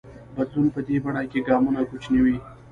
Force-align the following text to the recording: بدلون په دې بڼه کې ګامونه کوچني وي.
بدلون 0.35 0.67
په 0.75 0.81
دې 0.87 0.97
بڼه 1.03 1.23
کې 1.31 1.39
ګامونه 1.47 1.81
کوچني 1.89 2.19
وي. 2.25 2.37